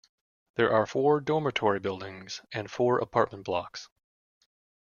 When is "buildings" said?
1.79-2.41